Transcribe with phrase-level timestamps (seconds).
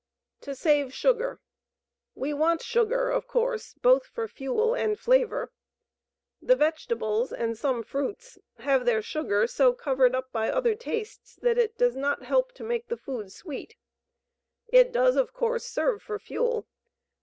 [0.39, 1.39] To Save Sugar.
[2.15, 5.51] We want sugar, of course, both for fuel and flavor.
[6.41, 11.59] The vegetables and some fruits have their sugar so covered up by other tastes that
[11.59, 13.75] it does not help to make the food sweet.
[14.69, 16.67] It does, of course, serve for fuel.